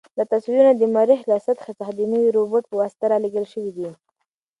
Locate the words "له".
1.31-1.37